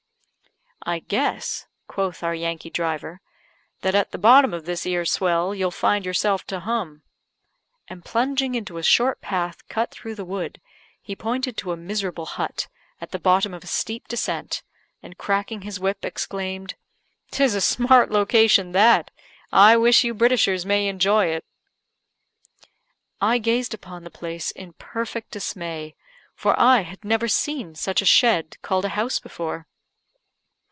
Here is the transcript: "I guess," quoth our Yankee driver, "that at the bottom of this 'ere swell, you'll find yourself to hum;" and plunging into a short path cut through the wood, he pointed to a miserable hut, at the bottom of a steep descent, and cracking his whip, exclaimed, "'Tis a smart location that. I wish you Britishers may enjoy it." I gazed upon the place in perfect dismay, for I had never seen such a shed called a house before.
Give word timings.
"I 0.83 0.97
guess," 0.97 1.67
quoth 1.87 2.23
our 2.23 2.33
Yankee 2.33 2.71
driver, 2.71 3.21
"that 3.81 3.93
at 3.93 4.09
the 4.11 4.17
bottom 4.17 4.51
of 4.51 4.65
this 4.65 4.83
'ere 4.83 5.05
swell, 5.05 5.53
you'll 5.53 5.69
find 5.69 6.03
yourself 6.07 6.43
to 6.47 6.59
hum;" 6.61 7.03
and 7.87 8.03
plunging 8.03 8.55
into 8.55 8.79
a 8.79 8.83
short 8.83 9.21
path 9.21 9.67
cut 9.69 9.91
through 9.91 10.15
the 10.15 10.25
wood, 10.25 10.59
he 10.99 11.15
pointed 11.15 11.55
to 11.57 11.71
a 11.71 11.77
miserable 11.77 12.25
hut, 12.25 12.67
at 12.99 13.11
the 13.11 13.19
bottom 13.19 13.53
of 13.53 13.63
a 13.63 13.67
steep 13.67 14.07
descent, 14.07 14.63
and 15.03 15.19
cracking 15.19 15.61
his 15.61 15.79
whip, 15.79 16.03
exclaimed, 16.03 16.73
"'Tis 17.29 17.53
a 17.53 17.61
smart 17.61 18.09
location 18.09 18.71
that. 18.71 19.11
I 19.51 19.77
wish 19.77 20.03
you 20.03 20.15
Britishers 20.15 20.65
may 20.65 20.87
enjoy 20.87 21.27
it." 21.27 21.45
I 23.21 23.37
gazed 23.37 23.75
upon 23.75 24.03
the 24.03 24.09
place 24.09 24.49
in 24.49 24.73
perfect 24.73 25.29
dismay, 25.29 25.93
for 26.33 26.59
I 26.59 26.81
had 26.81 27.05
never 27.05 27.27
seen 27.27 27.75
such 27.75 28.01
a 28.01 28.03
shed 28.05 28.59
called 28.63 28.83
a 28.85 28.89
house 28.89 29.19
before. 29.19 29.67